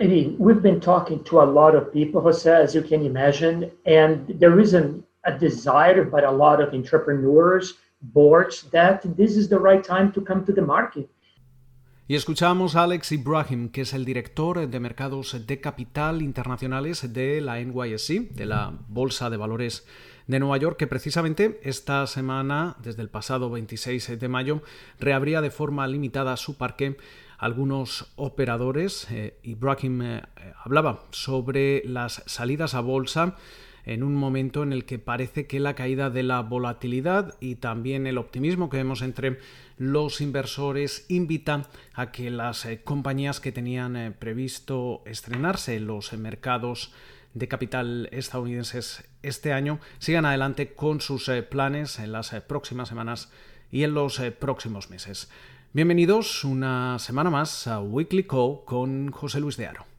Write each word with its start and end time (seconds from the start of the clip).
I 0.00 0.06
mean, 0.06 0.36
we've 0.38 0.62
been 0.62 0.80
talking 0.80 1.22
to 1.24 1.42
a 1.42 1.44
lot 1.44 1.74
of 1.74 1.92
people, 1.92 2.22
Jose, 2.22 2.50
as 2.50 2.74
you 2.74 2.82
can 2.82 3.04
imagine, 3.04 3.70
and 3.84 4.26
there 4.40 4.58
isn't 4.58 5.04
a 5.26 5.32
desire 5.38 6.04
by 6.04 6.22
a 6.22 6.32
lot 6.32 6.62
of 6.62 6.72
entrepreneurs, 6.72 7.74
boards, 8.00 8.62
that 8.72 9.02
this 9.18 9.36
is 9.36 9.50
the 9.50 9.58
right 9.58 9.84
time 9.84 10.10
to 10.12 10.22
come 10.22 10.42
to 10.46 10.52
the 10.52 10.62
market. 10.62 11.10
Y 12.08 12.16
escuchamos 12.16 12.74
a 12.74 12.84
Alex 12.84 13.12
Ibrahim, 13.12 13.68
que 13.68 13.82
es 13.82 13.92
el 13.92 14.06
director 14.06 14.66
de 14.66 14.80
mercados 14.80 15.46
de 15.46 15.60
capital 15.60 16.22
internacionales 16.22 17.12
de 17.12 17.40
la 17.42 17.60
NYSE, 17.60 18.30
de 18.34 18.46
la 18.46 18.72
Bolsa 18.88 19.30
de 19.30 19.36
Valores 19.36 19.86
de 20.26 20.40
Nueva 20.40 20.56
York, 20.56 20.76
que 20.78 20.86
precisamente 20.86 21.60
esta 21.62 22.06
semana, 22.06 22.76
desde 22.82 23.02
el 23.02 23.10
pasado 23.10 23.50
26 23.50 24.18
de 24.18 24.28
mayo, 24.28 24.62
reabría 24.98 25.40
de 25.40 25.50
forma 25.50 25.86
limitada 25.86 26.36
su 26.36 26.56
parque 26.56 26.96
algunos 27.40 28.12
operadores. 28.14 29.08
Eh, 29.10 29.34
Ibrahim 29.42 30.02
eh, 30.02 30.22
hablaba 30.64 31.02
sobre 31.10 31.82
las 31.84 32.22
salidas 32.26 32.74
a 32.74 32.80
bolsa 32.80 33.36
en 33.84 34.02
un 34.02 34.14
momento 34.14 34.62
en 34.62 34.72
el 34.72 34.84
que 34.84 34.98
parece 34.98 35.46
que 35.46 35.60
la 35.60 35.74
caída 35.74 36.10
de 36.10 36.22
la 36.22 36.40
volatilidad 36.42 37.34
y 37.40 37.56
también 37.56 38.06
el 38.06 38.18
optimismo 38.18 38.70
que 38.70 38.76
vemos 38.76 39.02
entre 39.02 39.38
los 39.78 40.20
inversores 40.20 41.06
invita 41.08 41.68
a 41.94 42.12
que 42.12 42.30
las 42.30 42.66
eh, 42.66 42.82
compañías 42.82 43.40
que 43.40 43.52
tenían 43.52 43.96
eh, 43.96 44.10
previsto 44.10 45.02
estrenarse 45.06 45.76
en 45.76 45.86
los 45.86 46.12
mercados 46.12 46.92
de 47.32 47.48
capital 47.48 48.08
estadounidenses 48.12 49.08
este 49.22 49.52
año 49.52 49.78
sigan 49.98 50.26
adelante 50.26 50.74
con 50.74 51.00
sus 51.00 51.28
eh, 51.28 51.42
planes 51.42 51.98
en 51.98 52.12
las 52.12 52.30
próximas 52.46 52.88
semanas 52.88 53.30
y 53.72 53.84
en 53.84 53.94
los 53.94 54.20
próximos 54.38 54.90
meses. 54.90 55.30
Bienvenidos 55.72 56.42
una 56.42 56.98
semana 56.98 57.30
más 57.30 57.68
a 57.68 57.80
Weekly 57.80 58.24
Call 58.24 58.64
con 58.64 59.12
José 59.12 59.38
Luis 59.38 59.56
de 59.56 59.68
Aro. 59.68 59.89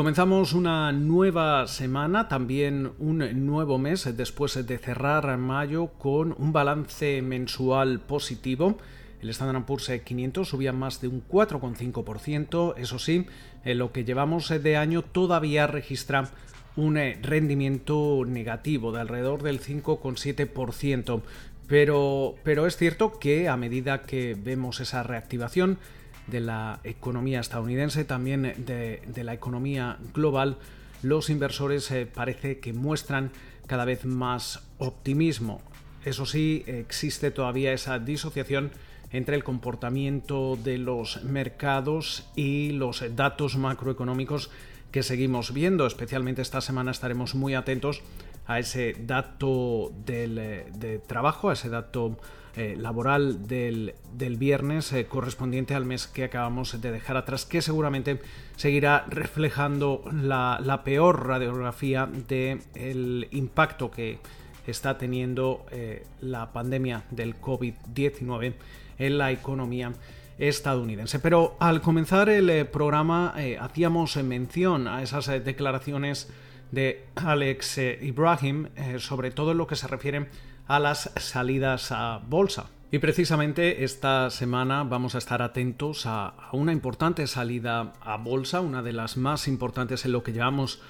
Comenzamos 0.00 0.54
una 0.54 0.92
nueva 0.92 1.66
semana, 1.66 2.26
también 2.26 2.92
un 3.00 3.18
nuevo 3.44 3.76
mes 3.76 4.16
después 4.16 4.66
de 4.66 4.78
cerrar 4.78 5.36
mayo 5.36 5.88
con 5.98 6.34
un 6.38 6.54
balance 6.54 7.20
mensual 7.20 8.00
positivo. 8.00 8.78
El 9.20 9.28
Standard 9.28 9.66
Poor's 9.66 9.92
500 10.02 10.48
subía 10.48 10.72
más 10.72 11.02
de 11.02 11.08
un 11.08 11.22
4,5%. 11.28 12.76
Eso 12.78 12.98
sí, 12.98 13.26
en 13.62 13.76
lo 13.76 13.92
que 13.92 14.06
llevamos 14.06 14.48
de 14.48 14.76
año 14.78 15.02
todavía 15.02 15.66
registra 15.66 16.30
un 16.76 16.94
rendimiento 17.20 18.24
negativo 18.26 18.92
de 18.92 19.02
alrededor 19.02 19.42
del 19.42 19.60
5,7%. 19.60 21.20
Pero, 21.66 22.36
pero 22.42 22.66
es 22.66 22.78
cierto 22.78 23.18
que 23.18 23.50
a 23.50 23.58
medida 23.58 24.00
que 24.00 24.34
vemos 24.34 24.80
esa 24.80 25.02
reactivación, 25.02 25.76
de 26.30 26.40
la 26.40 26.80
economía 26.84 27.40
estadounidense, 27.40 28.04
también 28.04 28.42
de, 28.42 29.24
la 29.24 29.34
economía 29.34 29.98
global, 30.14 30.58
los 31.02 31.30
inversores 31.30 31.90
eh, 31.90 32.06
parece 32.06 32.60
que 32.60 32.72
muestran 32.72 33.30
cada 33.66 33.84
vez 33.84 34.04
más 34.04 34.62
optimismo. 34.78 35.60
Eso 36.04 36.26
sí, 36.26 36.64
existe 36.66 37.30
todavía 37.30 37.72
esa 37.72 37.98
disociación 37.98 38.70
entre 39.12 39.36
el 39.36 39.44
comportamiento 39.44 40.56
de 40.56 40.78
los 40.78 41.22
mercados 41.24 42.28
y 42.36 42.70
los 42.70 43.04
datos 43.16 43.56
macroeconómicos 43.56 44.50
que 44.92 45.02
seguimos 45.02 45.52
viendo. 45.52 45.86
Especialmente 45.86 46.42
esta 46.42 46.60
semana 46.60 46.90
estaremos 46.90 47.34
muy 47.34 47.54
atentos 47.54 48.02
a 48.46 48.58
ese 48.58 48.96
dato 48.98 49.92
del, 50.04 50.38
eh, 50.38 50.66
de 50.74 50.98
trabajo, 50.98 51.50
a 51.50 51.52
ese 51.54 51.68
dato 51.68 52.18
eh, 52.56 52.74
laboral 52.76 53.46
del, 53.46 53.94
viernes 54.36 54.92
eh, 54.92 55.06
correspondiente 55.06 55.76
al 55.76 55.84
mes 55.84 56.08
que 56.08 56.24
acabamos 56.24 56.80
de 56.80 56.90
dejar 56.90 57.16
atrás, 57.16 57.46
que 57.46 57.62
seguramente 57.62 58.20
seguirá 58.56 59.04
reflejando 59.08 60.02
la, 60.12 60.82
peor 60.84 61.28
radiografía 61.28 62.06
del 62.06 63.28
impacto 63.30 63.92
que 63.92 64.18
está 64.66 64.98
teniendo 64.98 65.64
eh, 65.70 66.04
la 66.20 66.52
pandemia 66.52 67.04
del 67.12 67.40
COVID-19 67.40 68.54
en 68.98 69.18
la 69.18 69.30
economía 69.30 69.92
estadounidense. 70.36 71.20
Pero 71.20 71.56
al 71.60 71.80
comenzar 71.80 72.28
el 72.28 72.66
programa 72.66 73.32
hacíamos 73.60 74.16
mención 74.16 74.88
a 74.88 75.04
esas 75.04 75.26
declaraciones 75.44 76.28
de 76.72 77.04
Alex 77.14 77.78
Ibrahim, 77.78 78.68
sobre 78.98 79.30
todo 79.30 79.52
en 79.52 79.58
lo 79.58 79.68
que 79.68 79.76
se 79.76 79.86
refiere 79.86 80.26
las 80.78 81.10
salidas 81.16 81.90
a 81.90 82.20
bolsa. 82.28 82.66
Y 82.92 82.98
precisamente 82.98 83.84
esta 83.84 84.30
semana 84.30 84.82
vamos 84.82 85.14
a 85.14 85.18
estar 85.18 85.42
atentos 85.42 86.06
a, 86.06 86.34
una 86.52 86.72
importante 86.72 87.26
salida 87.28 87.92
a 88.00 88.16
bolsa, 88.16 88.60
una 88.60 88.82
de 88.82 88.92
las 88.92 89.16
más 89.16 89.46
importantes 89.46 90.04
en 90.04 90.12
lo 90.12 90.24
que 90.24 90.32
llevamos 90.32 90.80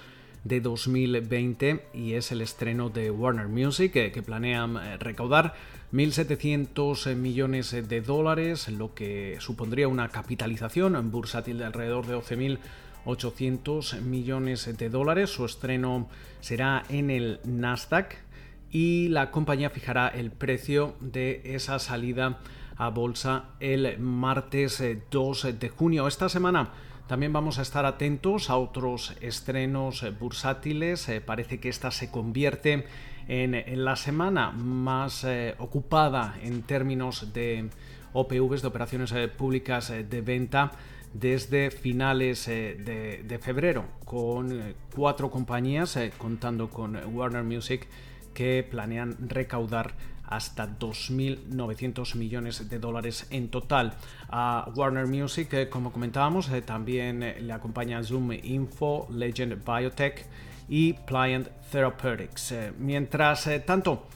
de 0.44 0.62
2020 0.62 1.88
y 1.92 2.14
es 2.14 2.32
el 2.32 2.40
estreno 2.40 2.88
de 2.88 3.10
Warner 3.10 3.48
Music 3.48 3.92
que, 3.92 4.12
que 4.12 4.22
planean 4.22 4.78
eh, 4.78 4.96
recaudar 4.96 5.54
1.700 5.92 7.14
millones 7.16 7.70
de 7.70 8.00
dólares, 8.00 8.68
lo 8.68 8.94
que 8.94 9.36
supondría 9.40 9.86
una 9.86 10.08
capitalización 10.08 11.10
bursátil 11.10 11.58
de 11.58 11.66
alrededor 11.66 12.06
de 12.06 12.16
12.800 12.16 14.00
millones 14.00 14.78
de 14.78 14.88
dólares. 14.88 15.28
Su 15.30 15.44
estreno 15.44 16.08
será 16.40 16.84
en 16.88 17.10
el 17.10 17.40
Nasdaq 17.44 18.29
y 18.70 19.08
la 19.08 19.30
compañía 19.30 19.70
fijará 19.70 20.08
el 20.08 20.30
precio 20.30 20.94
de 21.00 21.42
esa 21.44 21.78
salida 21.78 22.38
a 22.76 22.88
bolsa 22.88 23.44
el 23.60 23.98
martes 23.98 24.82
2 25.10 25.44
eh, 25.44 25.52
de 25.52 25.68
junio. 25.68 26.06
Esta 26.06 26.28
semana 26.28 26.70
también 27.08 27.32
vamos 27.32 27.58
a 27.58 27.62
estar 27.62 27.84
atentos 27.84 28.48
a 28.48 28.56
otros 28.56 29.14
estrenos 29.20 30.02
eh, 30.02 30.10
bursátiles. 30.10 31.08
Eh, 31.08 31.20
parece 31.20 31.58
que 31.60 31.68
esta 31.68 31.90
se 31.90 32.10
convierte 32.10 32.86
en, 33.28 33.84
la 33.84 33.96
semana 33.96 34.50
más 34.50 35.26
ocupada 35.58 36.36
en 36.42 36.62
términos 36.62 37.32
de 37.32 37.68
OPVs, 38.12 38.62
de 38.62 38.68
operaciones 38.68 39.12
públicas 39.36 39.92
de 39.92 40.20
venta 40.20 40.72
desde 41.12 41.70
finales 41.70 42.46
de, 42.46 43.22
de, 43.24 43.38
febrero, 43.38 43.84
con 44.04 44.74
cuatro 44.96 45.30
compañías, 45.30 45.96
contando 46.18 46.70
con 46.70 46.96
Warner 47.14 47.44
Music, 47.44 47.86
que 48.34 48.66
planean 48.68 49.16
recaudar 49.28 49.94
hasta 50.30 50.66
2.900 50.78 52.14
millones 52.14 52.70
de 52.70 52.78
dólares 52.78 53.26
en 53.30 53.48
total. 53.48 53.94
A 54.28 54.70
Warner 54.74 55.06
Music, 55.06 55.52
eh, 55.52 55.68
como 55.68 55.92
comentábamos, 55.92 56.48
eh, 56.50 56.62
también 56.62 57.22
eh, 57.22 57.40
le 57.40 57.52
acompaña 57.52 58.02
Zoom 58.02 58.32
Info, 58.32 59.08
Legend 59.10 59.62
Biotech 59.64 60.24
y 60.68 60.92
Pliant 60.92 61.48
Therapeutics. 61.72 62.54
mientras 62.78 63.48
tanto, 63.66 64.06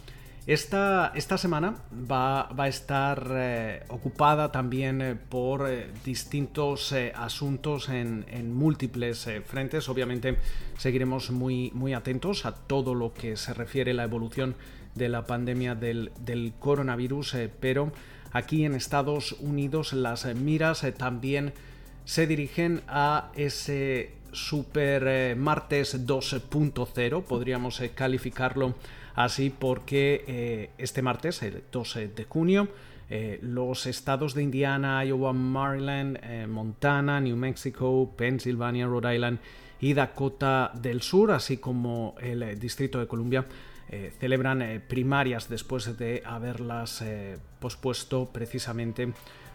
esta, 0.46 1.12
esta 1.14 1.38
semana 1.38 1.74
va, 1.90 2.50
a 2.54 2.68
estar 2.68 3.28
eh, 3.32 3.82
ocupada 3.88 4.52
también 4.52 5.00
eh, 5.00 5.14
por 5.14 5.70
eh, 5.70 5.88
distintos 6.04 6.94
asuntos 7.14 7.88
en, 7.88 8.52
múltiples 8.54 9.26
frentes. 9.46 9.88
Obviamente 9.88 10.36
seguiremos 10.76 11.30
muy, 11.30 11.70
muy 11.72 11.94
atentos 11.94 12.44
a 12.44 12.54
todo 12.54 12.94
lo 12.94 13.14
que 13.14 13.38
se 13.38 13.54
refiere 13.54 13.92
a 13.92 13.94
la 13.94 14.04
evolución 14.04 14.54
de 14.94 15.08
la 15.08 15.24
pandemia 15.24 15.74
del, 15.74 16.12
del 16.20 16.52
coronavirus, 16.58 17.36
pero 17.58 17.90
aquí 18.32 18.66
en 18.66 18.74
Estados 18.74 19.32
Unidos 19.32 19.94
las 19.94 20.26
miras 20.34 20.84
también 20.98 21.54
se 22.04 22.26
dirigen 22.26 22.82
a 22.86 23.30
ese 23.34 24.12
super 24.30 25.36
martes 25.36 26.06
2.0, 26.06 27.22
podríamos 27.24 27.82
calificarlo 27.94 28.74
así 29.14 29.50
porque 29.50 30.70
este 30.78 31.02
martes, 31.02 31.42
el 31.42 31.64
12 31.70 32.08
de 32.08 32.24
junio, 32.24 32.68
eh, 33.10 33.38
los 33.42 33.86
estados 33.86 34.34
de 34.34 34.42
Indiana, 34.42 35.04
Iowa, 35.04 35.32
Maryland, 35.32 36.18
eh, 36.22 36.46
Montana, 36.46 37.20
New 37.20 37.36
Mexico, 37.36 38.12
Pennsylvania, 38.16 38.86
Rhode 38.86 39.14
Island 39.14 39.38
y 39.80 39.92
Dakota 39.92 40.72
del 40.74 41.02
Sur, 41.02 41.32
así 41.32 41.58
como 41.58 42.14
el 42.20 42.42
eh, 42.42 42.56
Distrito 42.56 42.98
de 42.98 43.06
Columbia, 43.06 43.46
celebran 44.18 44.82
primarias 44.88 45.48
después 45.48 45.96
de 45.96 46.20
haberlas 46.24 47.04
pospuesto 47.60 48.28
precisamente 48.32 49.12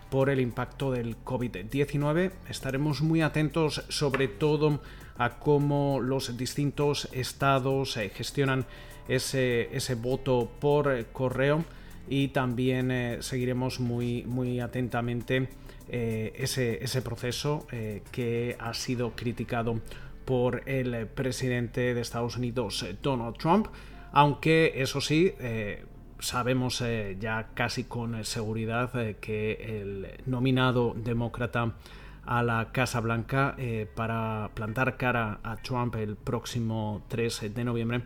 por 0.10 0.30
el 0.30 0.40
impacto 0.40 0.92
del 0.92 1.18
COVID-19. 1.26 2.32
Estaremos 2.48 3.02
muy 3.02 3.22
atentos 3.22 3.84
sobre 3.90 4.30
todo 4.30 4.82
a 5.18 5.40
cómo 5.40 6.00
los 6.00 6.38
distintos 6.38 7.10
estados 7.12 7.96
gestionan 8.14 8.66
ese, 9.10 9.96
voto 9.96 10.50
por 10.60 11.06
correo. 11.08 11.66
Y 12.08 12.30
también 12.30 12.90
eh, 12.92 13.18
seguiremos 13.22 13.80
muy, 13.80 14.24
muy 14.24 14.60
atentamente 14.60 15.50
eh, 15.90 16.34
ese, 16.36 16.84
ese, 16.84 17.02
proceso 17.02 17.68
eh, 17.72 18.02
que 18.12 18.56
ha 18.60 18.74
sido 18.74 19.12
criticado 19.16 19.80
por 20.26 20.68
el 20.68 21.08
presidente 21.08 21.94
de 21.94 22.02
Estados 22.02 22.38
Unidos, 22.38 22.86
Donald 23.02 23.38
Trump, 23.38 23.68
aunque 24.12 24.74
eso 24.76 25.02
sí, 25.02 25.34
sabemos 26.20 26.84
ya 27.20 27.50
casi 27.56 27.86
con 27.86 28.24
seguridad 28.24 28.92
que 29.20 29.54
el 29.82 30.08
nominado 30.28 30.94
demócrata 30.96 31.74
a 32.28 32.44
la 32.44 32.72
Casa 32.72 33.00
Blanca 33.00 33.56
para 33.96 34.52
plantar 34.54 34.98
cara 34.98 35.40
a 35.42 35.56
Trump 35.58 35.96
el 35.96 36.16
próximo 36.16 37.04
3 37.08 37.52
de 37.56 37.64
noviembre 37.64 38.04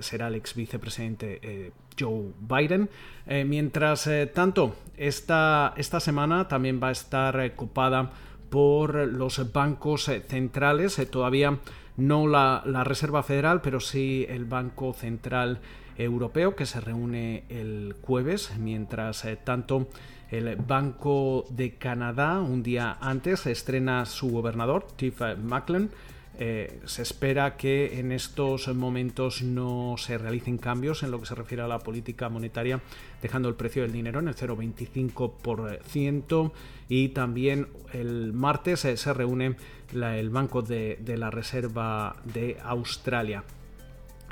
será 0.00 0.28
el 0.28 0.34
ex 0.36 0.54
vicepresidente 0.54 1.72
Joe 1.98 2.32
Biden. 2.40 2.88
Eh, 3.26 3.44
mientras 3.44 4.06
eh, 4.06 4.26
tanto, 4.26 4.76
esta, 4.96 5.74
esta, 5.76 6.00
semana 6.00 6.48
también 6.48 6.80
va 6.82 6.88
a 6.88 6.92
estar 6.92 7.38
eh, 7.40 7.52
ocupada 7.54 8.10
por 8.50 8.94
los 8.94 9.52
bancos 9.52 10.10
centrales, 10.26 10.98
todavía 11.10 11.58
no 11.98 12.26
la, 12.26 12.62
la, 12.64 12.82
Reserva 12.82 13.22
Federal, 13.22 13.60
pero 13.60 13.78
sí 13.78 14.24
el 14.26 14.46
Banco 14.46 14.94
Central 14.94 15.60
Europeo, 15.98 16.56
que 16.56 16.64
se 16.64 16.80
reúne 16.80 17.44
el 17.50 17.94
jueves, 18.00 18.56
mientras 18.58 19.26
tanto 19.44 19.88
el 20.30 20.56
Banco 20.56 21.44
de 21.50 21.74
Canadá, 21.74 22.40
un 22.40 22.62
día 22.62 22.96
antes, 23.02 23.44
estrena 23.44 24.06
su 24.06 24.30
gobernador, 24.30 24.86
Tiff 24.96 25.20
Macklin. 25.42 25.90
Eh, 26.40 26.78
se 26.84 27.02
espera 27.02 27.56
que 27.56 27.98
en 27.98 28.12
estos 28.12 28.68
momentos 28.68 29.42
no 29.42 29.96
se 29.98 30.18
realicen 30.18 30.56
cambios 30.56 31.02
en 31.02 31.10
lo 31.10 31.18
que 31.18 31.26
se 31.26 31.34
refiere 31.34 31.64
a 31.64 31.66
la 31.66 31.80
política 31.80 32.28
monetaria, 32.28 32.80
dejando 33.20 33.48
el 33.48 33.56
precio 33.56 33.82
del 33.82 33.90
dinero 33.90 34.20
en 34.20 34.28
el 34.28 34.36
0,25% 34.36 36.52
y 36.88 37.08
también 37.08 37.66
el 37.92 38.32
martes 38.32 38.84
eh, 38.84 38.96
se 38.96 39.12
reúne 39.12 39.56
el 39.92 40.30
Banco 40.30 40.62
de, 40.62 40.96
la 41.18 41.32
Reserva 41.32 42.14
de 42.22 42.56
Australia. 42.62 43.42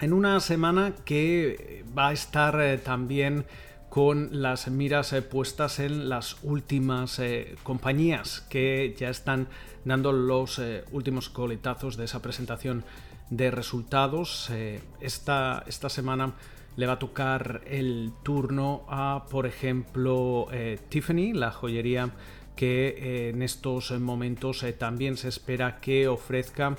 En 0.00 0.12
una 0.12 0.38
semana 0.38 0.94
que 1.04 1.84
va 1.96 2.08
a 2.08 2.12
estar 2.12 2.60
eh, 2.60 2.76
también 2.78 3.46
con 3.88 4.42
las 4.42 4.68
miras 4.68 5.14
puestas 5.30 5.78
en 5.78 6.08
las 6.08 6.36
últimas 6.42 7.20
compañías 7.62 8.42
que 8.48 8.94
ya 8.98 9.08
están 9.08 9.48
dando 9.86 10.12
los 10.12 10.58
eh, 10.58 10.84
últimos 10.90 11.30
coletazos 11.30 11.96
de 11.96 12.04
esa 12.04 12.20
presentación 12.20 12.84
de 13.30 13.50
resultados. 13.50 14.50
Eh, 14.50 14.80
esta, 15.00 15.62
esta, 15.66 15.88
semana 15.88 16.34
le 16.76 16.86
va 16.86 16.94
a 16.94 16.98
tocar 16.98 17.62
el 17.66 18.12
turno 18.24 18.84
a, 18.88 19.26
por 19.30 19.46
ejemplo, 19.46 20.48
eh, 20.52 20.78
Tiffany, 20.88 21.32
la 21.32 21.52
joyería 21.52 22.10
que 22.56 23.28
en 23.28 23.42
estos 23.42 23.92
momentos 24.00 24.64
también 24.78 25.18
se 25.18 25.28
espera 25.28 25.78
que 25.78 26.08
ofrezca 26.08 26.74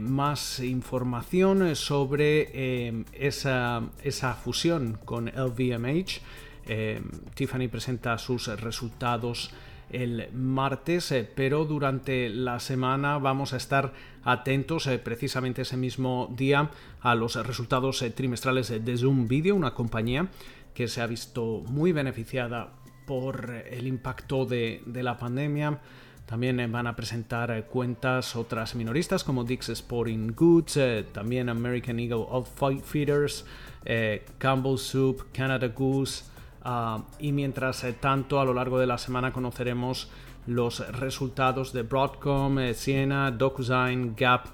más 0.00 0.60
información 0.60 1.74
sobre 1.74 3.02
esa, 3.12 3.82
esa, 4.04 4.34
fusión 4.34 4.98
con 5.04 5.26
LVMH. 5.26 6.20
Tiffany 7.34 7.68
presenta 7.68 8.18
sus 8.18 8.48
resultados 8.60 9.52
el 9.90 10.28
martes, 10.32 11.12
eh, 11.12 11.28
pero 11.32 11.64
durante 11.64 12.28
la 12.28 12.58
semana 12.60 13.18
vamos 13.18 13.52
a 13.52 13.56
estar 13.56 13.92
atentos 14.24 14.86
eh, 14.86 14.98
precisamente 14.98 15.62
ese 15.62 15.76
mismo 15.76 16.32
día 16.36 16.70
a 17.00 17.14
los 17.14 17.36
resultados 17.46 18.02
eh, 18.02 18.10
trimestrales 18.10 18.68
de 18.84 18.96
Zoom 18.96 19.28
Video, 19.28 19.54
una 19.54 19.74
compañía 19.74 20.28
que 20.74 20.88
se 20.88 21.00
ha 21.00 21.06
visto 21.06 21.62
muy 21.68 21.92
beneficiada 21.92 22.72
por 23.06 23.50
el 23.70 23.86
impacto 23.86 24.44
de, 24.44 24.82
la 24.86 25.16
pandemia. 25.16 25.80
También 26.26 26.70
van 26.72 26.88
a 26.88 26.96
presentar 26.96 27.66
cuentas 27.66 28.34
otras 28.34 28.74
minoristas 28.74 29.22
como 29.22 29.44
Dix 29.44 29.68
Sporting 29.68 30.32
Goods, 30.34 30.76
también 31.12 31.48
American 31.48 32.00
Eagle 32.00 32.26
Outfitters, 32.28 33.46
Campbell 34.38 34.76
Soup, 34.76 35.22
Canada 35.32 35.68
Goose, 35.68 36.24
Ah, 36.68 37.04
y 37.20 37.30
mientras 37.30 37.84
eh, 37.84 37.92
tanto, 37.92 38.40
a 38.40 38.44
lo 38.44 38.52
largo 38.52 38.80
de 38.80 38.88
la 38.88 38.98
semana 38.98 39.32
conoceremos 39.32 40.10
los 40.48 40.80
resultados 40.98 41.72
de 41.72 41.82
Broadcom, 41.82 42.58
eh, 42.58 42.74
Siena, 42.74 43.30
DocuSign, 43.30 44.16
Gap 44.16 44.46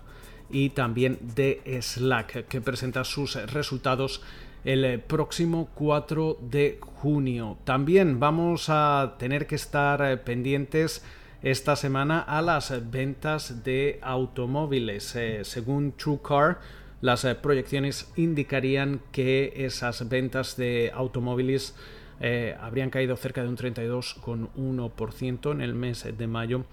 y 0.51 0.69
también 0.69 1.19
de 1.35 1.63
Slack, 1.81 2.49
que 2.49 2.61
presenta 2.61 3.05
sus 3.05 3.37
resultados 3.51 4.23
el 4.63 4.85
eh, 4.85 4.99
próximo 4.99 5.71
4 5.75 6.37
de 6.43 6.79
junio. 6.83 7.57
También 7.65 8.21
vamos 8.21 8.67
a 8.69 9.15
tener 9.19 9.47
que 9.47 9.55
estar 9.55 10.23
pendientes 10.23 11.03
esta 11.43 11.77
semana 11.77 12.21
a 12.21 12.43
las 12.43 12.91
ventas 12.91 13.65
de 13.65 13.99
automóviles. 14.03 15.17
según 15.45 15.93
TrueCar, 15.93 16.61
las 17.01 17.25
proyecciones 17.41 18.13
indicarían 18.17 19.01
que 19.13 19.55
esas 19.57 20.07
ventas 20.11 20.59
de 20.59 20.93
automóviles 20.95 21.75
eh, 22.25 22.57
habrían 22.61 22.89
caído 22.89 23.17
cerca 23.17 23.43
de 23.43 23.49
un 23.49 23.57
32,1% 23.57 25.51
en 25.51 25.61
el 25.61 25.75
mes 25.75 26.07
de 26.17 26.27
mayo 26.29 26.65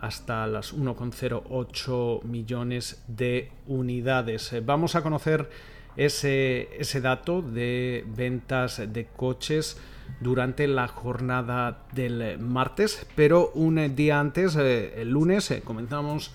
hasta 0.00 0.46
las 0.46 0.74
1,08 0.74 2.22
millones 2.22 3.04
de 3.06 3.52
unidades. 3.66 4.54
Eh, 4.54 4.62
vamos 4.64 4.94
a 4.94 5.02
conocer 5.02 5.50
ese, 5.98 6.70
ese, 6.78 7.02
dato 7.02 7.42
de 7.42 8.06
ventas 8.06 8.90
de 8.90 9.04
coches 9.04 9.76
durante 10.20 10.66
la 10.66 10.88
jornada 10.88 11.84
del 11.92 12.38
martes, 12.38 13.06
pero 13.14 13.50
un 13.52 13.94
día 13.94 14.18
antes, 14.18 14.56
eh, 14.56 15.02
el 15.02 15.10
lunes, 15.10 15.60
comenzamos 15.64 16.32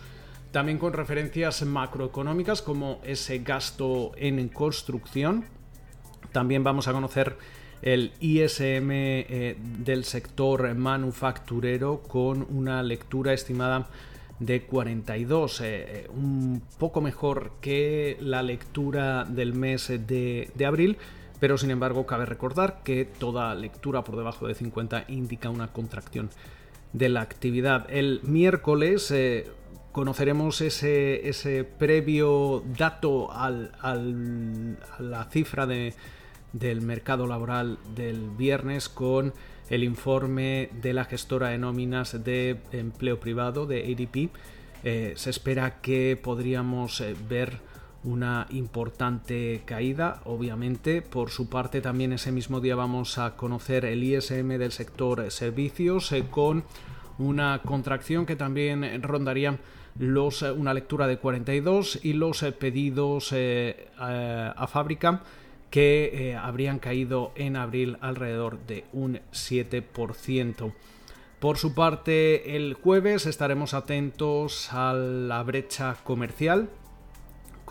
también 0.51 0.77
con 0.77 0.93
referencias 0.93 1.65
macroeconómicas 1.65 2.61
como 2.61 3.01
ese 3.03 3.39
gasto 3.39 4.11
en 4.17 4.49
construcción. 4.49 5.45
También 6.31 6.63
vamos 6.63 6.87
a 6.87 6.93
conocer 6.93 7.37
el 7.81 8.11
ISM 8.19 8.91
eh, 8.91 9.57
del 9.79 10.03
sector 10.03 10.73
manufacturero 10.75 12.01
con 12.01 12.45
una 12.49 12.83
lectura 12.83 13.33
estimada 13.33 13.89
de 14.39 14.63
42, 14.63 15.61
eh, 15.61 15.65
eh, 15.65 16.07
un 16.13 16.61
poco 16.77 17.01
mejor 17.01 17.53
que 17.61 18.17
la 18.19 18.43
lectura 18.43 19.23
del 19.25 19.53
mes 19.53 19.87
de, 19.87 20.51
abril, 20.65 20.97
pero 21.39 21.57
sin 21.57 21.71
embargo 21.71 22.05
cabe 22.05 22.25
recordar 22.25 22.81
que 22.83 23.05
toda 23.05 23.53
lectura 23.55 24.03
por 24.03 24.15
debajo 24.15 24.47
de 24.47 24.55
50 24.55 25.05
indica 25.07 25.49
una 25.49 25.71
contracción 25.71 26.29
de 26.93 27.09
la 27.09 27.21
actividad. 27.21 27.87
El 27.89 28.21
miércoles 28.23 29.13
conoceremos 29.91 30.61
ese, 30.61 31.27
ese, 31.27 31.63
previo 31.63 32.63
dato 32.77 33.31
al, 33.31 33.71
a 33.81 33.95
la 33.95 35.25
cifra 35.31 35.65
de 35.65 35.93
del 36.53 36.81
mercado 36.81 37.27
laboral 37.27 37.77
del 37.95 38.29
viernes 38.29 38.89
con 38.89 39.33
el 39.69 39.83
informe 39.83 40.69
de 40.81 40.93
la 40.93 41.05
gestora 41.05 41.49
de 41.49 41.57
nóminas 41.57 42.23
de 42.23 42.57
empleo 42.73 43.19
privado 43.19 43.65
de 43.65 43.83
ADP. 43.83 44.29
Eh, 44.83 45.13
se 45.15 45.29
espera 45.29 45.79
que 45.81 46.19
podríamos 46.21 46.99
eh, 47.01 47.15
ver 47.29 47.59
una 48.03 48.47
importante 48.49 49.61
caída, 49.65 50.21
obviamente. 50.25 51.01
Por 51.01 51.29
su 51.29 51.49
parte, 51.49 51.81
también 51.81 52.11
ese 52.13 52.31
mismo 52.31 52.59
día 52.59 52.75
vamos 52.75 53.17
a 53.17 53.37
conocer 53.37 53.85
el 53.85 54.03
ISM 54.03 54.57
del 54.57 54.71
sector 54.71 55.31
servicios 55.31 56.11
eh, 56.11 56.25
con 56.29 56.65
una 57.17 57.61
contracción 57.63 58.25
que 58.25 58.35
también 58.35 59.01
rondaría 59.03 59.59
los, 59.99 60.41
una 60.41 60.73
lectura 60.73 61.05
de 61.07 61.17
42 61.17 61.99
y 62.03 62.13
los 62.13 62.43
pedidos 62.59 63.33
a 63.99 64.67
fábrica 64.67 65.21
que 65.71 66.37
habrían 66.39 66.77
caído 66.77 67.31
en 67.35 67.55
abril 67.55 67.97
alrededor 68.01 68.59
de 68.67 68.85
un 68.93 69.19
7%. 69.31 70.73
Por 71.39 71.57
su 71.57 71.73
parte, 71.73 72.55
el 72.55 72.75
jueves 72.75 73.25
estaremos 73.25 73.73
atentos 73.73 74.71
a 74.71 74.93
la 74.93 75.41
brecha 75.41 75.95
comercial 76.03 76.69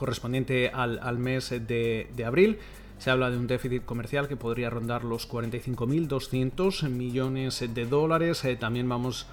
correspondiente 0.00 0.70
al, 0.70 1.18
mes 1.18 1.50
de, 1.50 2.24
abril. 2.26 2.58
Se 2.96 3.10
habla 3.10 3.30
de 3.30 3.36
un 3.36 3.46
déficit 3.46 3.84
comercial 3.84 4.28
que 4.28 4.36
podría 4.36 4.70
rondar 4.70 5.04
los 5.04 5.30
45.200 5.30 6.88
millones 6.88 7.62
de 7.74 7.84
dólares. 7.84 8.42
Eh, 8.46 8.56
también 8.56 8.88
vamos 8.88 9.26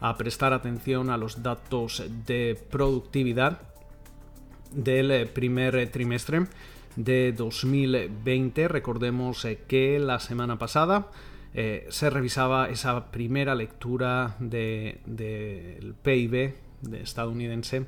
a 0.00 0.16
prestar 0.16 0.52
atención 0.52 1.10
a 1.10 1.16
los 1.16 1.42
datos 1.42 2.04
de 2.24 2.56
productividad 2.70 3.62
del 4.70 5.10
eh, 5.10 5.26
primer 5.26 5.90
trimestre 5.90 6.46
de 6.96 7.32
2020. 7.32 8.68
Recordemos 8.68 9.44
eh, 9.44 9.60
que 9.66 9.98
la 9.98 10.20
semana 10.20 10.58
pasada 10.58 11.08
se 11.54 12.08
revisaba 12.08 12.70
esa 12.70 13.10
primera 13.10 13.54
lectura 13.54 14.36
del 14.40 15.94
PIB 16.02 16.54
de 16.80 17.02
estadounidense 17.02 17.84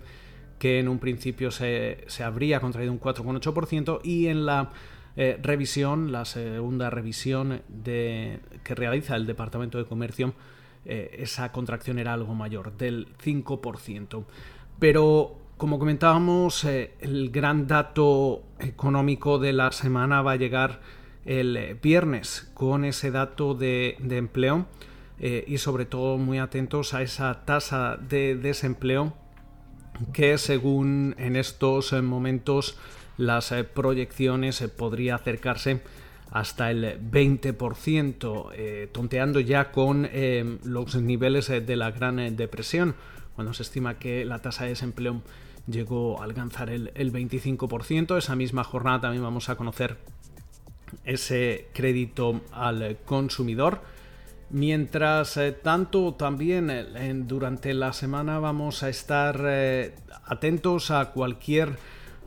que 0.59 0.79
en 0.79 0.89
un 0.89 0.99
principio 0.99 1.51
se, 1.51 2.07
habría 2.25 2.61
contraído 2.61 2.93
un 2.93 3.01
4,8% 3.01 4.01
y 4.03 4.29
en 4.29 4.47
la 4.47 4.71
eh, 5.17 5.39
revisión, 5.43 6.11
la 6.11 6.25
segunda 6.25 6.91
revisión 6.91 7.63
que 7.83 8.41
realiza 8.75 9.17
el 9.17 9.27
Departamento 9.27 9.79
de 9.79 9.85
Comercio, 9.85 10.35
eh, 10.87 11.17
esa 11.19 11.53
contracción 11.53 11.99
era 11.99 12.13
algo 12.13 12.35
mayor, 12.35 12.77
del 12.77 13.09
5%. 13.23 14.25
Pero, 14.79 15.39
como 15.57 15.79
comentábamos, 15.79 16.65
eh, 16.65 16.93
el 17.01 17.31
gran 17.31 17.67
dato 17.67 18.43
económico 18.59 19.39
de 19.39 19.53
la 19.53 19.73
semana 19.73 20.23
va 20.23 20.33
a 20.33 20.37
llegar 20.37 20.81
el 21.25 21.79
viernes 21.83 22.51
con 22.55 22.85
ese 22.85 23.11
dato 23.11 23.55
de, 23.55 23.97
empleo 24.11 24.67
y 25.19 25.57
sobre 25.57 25.87
todo 25.87 26.19
muy 26.19 26.39
atentos 26.39 26.93
a 26.93 27.01
esa 27.01 27.47
tasa 27.47 27.97
de 27.97 28.37
desempleo 28.37 29.15
que 30.13 30.39
según 30.39 31.15
en 31.19 31.37
estos 31.37 31.93
eh, 31.93 32.03
momentos 32.03 32.77
las 33.17 33.53
eh, 33.53 33.65
proyecciones 33.65 34.61
eh, 34.61 34.69
podría 34.69 35.15
acercarse 35.17 35.83
hasta 36.31 36.71
el 36.71 37.01
20%, 37.13 38.91
tonteando 38.91 39.39
ya 39.39 39.71
con 39.71 40.09
los 40.65 40.97
niveles 40.97 41.47
de 41.47 41.77
la 41.77 41.93
Gran 41.93 42.35
Depresión, 42.35 42.97
cuando 43.37 43.55
se 43.55 43.63
estima 43.63 44.01
que 44.01 44.25
la 44.25 44.41
tasa 44.41 44.65
de 44.65 44.71
desempleo 44.71 45.23
llegó 45.67 46.21
a 46.21 46.25
alcanzar 46.25 46.71
el, 46.71 46.93
el 46.95 47.13
25%. 47.13 48.17
Esa 48.19 48.37
misma 48.37 48.65
jornada 48.65 49.03
también 49.03 49.23
vamos 49.23 49.49
a 49.49 49.57
conocer 49.57 49.99
ese 51.05 51.69
crédito 51.73 52.41
al 52.53 52.99
consumidor 53.05 53.81
Mientras 54.55 55.37
eh, 55.37 55.51
tanto, 55.51 56.15
también 56.15 56.71
eh, 56.71 57.13
durante 57.27 57.75
la 57.75 57.93
semana 57.93 58.39
vamos 58.39 58.85
a 58.85 58.89
estar 58.89 59.41
eh, 59.45 59.97
atentos 60.27 60.93
a 60.93 61.11
cualquier 61.11 61.77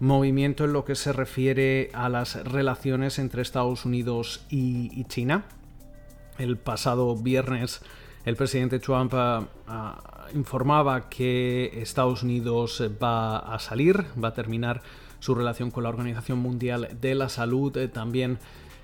movimiento 0.01 0.65
en 0.65 0.73
lo 0.73 0.83
que 0.83 0.95
se 0.95 1.13
refiere 1.13 1.89
a 1.93 2.09
las 2.09 2.43
relaciones 2.43 3.17
entre 3.19 3.41
Estados 3.41 3.85
Unidos 3.85 4.45
y, 4.49 5.05
China. 5.05 5.45
El 6.37 6.57
pasado 6.57 7.15
viernes 7.15 7.81
el 8.27 8.35
presidente 8.35 8.79
Trump 8.79 9.13
informaba 10.33 11.07
que 11.09 11.71
Estados 11.81 12.23
Unidos 12.23 12.83
va 13.01 13.37
a 13.37 13.57
salir, 13.57 14.03
va 14.21 14.27
a 14.27 14.33
terminar 14.33 14.81
su 15.19 15.33
relación 15.33 15.71
con 15.71 15.83
la 15.83 15.89
Organización 15.89 16.39
Mundial 16.39 16.89
de 16.99 17.15
la 17.15 17.29
Salud. 17.29 17.71
también 17.93 18.37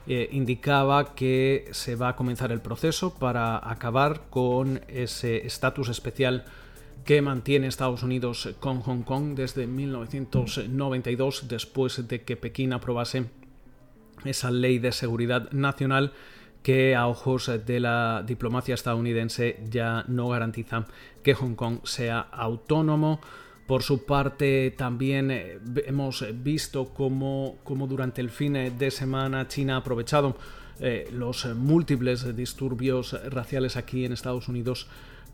eh, 0.07 0.29
indicaba 0.31 1.13
que 1.13 1.67
se 1.71 1.97
va 1.97 2.07
a 2.09 2.15
comenzar 2.15 2.53
el 2.53 2.61
proceso 2.61 3.15
para 3.15 3.69
acabar 3.69 4.21
con 4.29 4.79
ese 4.87 5.45
estatus 5.45 5.89
especial 5.89 6.45
que 7.03 7.21
mantiene 7.21 7.67
Estados 7.67 8.01
Unidos 8.01 8.55
con 8.61 8.79
Hong 8.79 9.01
Kong 9.01 9.35
desde 9.35 9.67
1992 9.67 11.49
después 11.49 12.07
de 12.07 12.21
que 12.21 12.37
Pekín 12.37 12.71
aprobase 12.71 13.25
esa 14.23 14.51
ley 14.51 14.79
de 14.79 14.93
seguridad 14.93 15.51
nacional 15.51 16.13
que 16.63 16.95
a 16.95 17.07
ojos 17.07 17.51
de 17.65 17.79
la 17.79 18.23
diplomacia 18.25 18.73
estadounidense 18.73 19.59
ya 19.69 20.05
no 20.07 20.29
garantiza 20.29 20.87
que 21.21 21.33
Hong 21.33 21.55
Kong 21.55 21.79
sea 21.83 22.21
autónomo. 22.31 23.19
Por 23.67 23.83
su 23.83 24.05
parte, 24.05 24.71
también 24.71 25.31
eh, 25.31 25.59
hemos 25.85 26.25
visto 26.43 26.93
cómo, 26.93 27.59
durante 27.87 28.21
el 28.21 28.29
fin 28.29 28.53
de 28.77 28.91
semana 28.91 29.47
China 29.47 29.75
ha 29.75 29.77
aprovechado 29.77 30.35
eh, 30.79 31.07
los 31.11 31.45
múltiples 31.55 32.35
disturbios 32.35 33.13
raciales 33.29 33.77
aquí 33.77 34.05
en 34.05 34.13
Estados 34.13 34.47
Unidos 34.47 34.87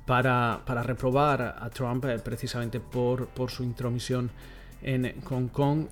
para, 0.09 0.83
reprobar 0.83 1.41
a 1.59 1.69
Trump 1.69 2.05
eh, 2.05 2.17
precisamente 2.17 2.79
por, 2.79 3.29
su 3.47 3.63
intromisión 3.63 4.31
en 4.81 5.21
Hong 5.25 5.47
Kong. 5.47 5.87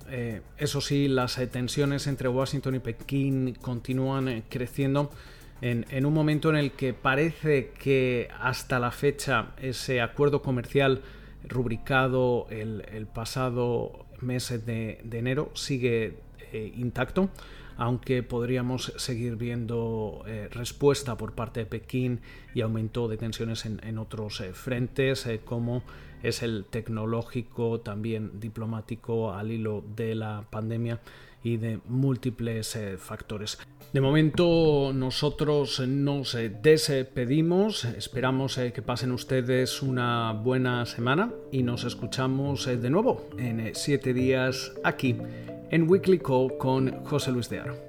eso 0.56 0.80
sí, 0.80 1.08
las 1.08 1.36
tensiones 1.50 2.06
entre 2.06 2.28
Washington 2.28 2.76
y 2.76 2.78
Pekín 2.78 3.54
continúan 3.60 4.44
creciendo 4.48 5.10
en, 5.60 5.86
en, 5.90 6.06
un 6.06 6.14
momento 6.14 6.50
en 6.50 6.56
el 6.56 6.72
que 6.72 6.94
parece 6.94 7.70
que 7.78 8.28
hasta 8.40 8.78
la 8.78 8.90
fecha 8.90 9.48
ese 9.60 10.00
acuerdo 10.00 10.40
comercial 10.40 11.02
rubricado 11.48 12.46
el, 12.50 13.06
pasado 13.06 14.06
mes 14.20 14.48
de, 14.64 15.00
enero 15.12 15.50
sigue 15.54 16.18
eh, 16.52 16.72
intacto, 16.76 17.30
aunque 17.76 18.22
podríamos 18.22 18.92
seguir 18.96 19.36
viendo 19.36 20.24
eh, 20.26 20.48
respuesta 20.50 21.16
por 21.16 21.32
parte 21.34 21.60
de 21.60 21.66
Pekín 21.66 22.20
y 22.54 22.60
aumento 22.60 23.08
de 23.08 23.16
tensiones 23.16 23.66
en, 23.66 23.98
otros 23.98 24.40
eh, 24.40 24.52
frentes, 24.52 25.28
como 25.44 25.82
es 26.22 26.42
el 26.42 26.64
tecnológico, 26.64 27.80
también 27.80 28.40
diplomático 28.40 29.32
al 29.32 29.52
hilo 29.52 29.84
de 29.94 30.14
la 30.14 30.44
pandemia 30.50 31.00
y 31.44 31.56
de 31.56 31.78
múltiples 31.86 32.76
factores. 32.98 33.58
De 33.92 34.00
momento 34.00 34.90
nosotros 34.92 35.80
nos 35.86 36.36
despedimos, 36.60 37.84
esperamos 37.84 38.56
que 38.56 38.82
pasen 38.82 39.12
ustedes 39.12 39.80
una 39.82 40.32
buena 40.32 40.84
semana 40.84 41.32
y 41.52 41.62
nos 41.62 41.84
escuchamos 41.84 42.66
de 42.66 42.90
nuevo 42.90 43.28
en 43.38 43.72
siete 43.74 44.12
días 44.12 44.72
aquí 44.82 45.16
en 45.70 45.88
Weekly 45.88 46.18
Call 46.18 46.56
con 46.58 47.04
José 47.04 47.32
Luis 47.32 47.48
de 47.48 47.60
Aro. 47.60 47.87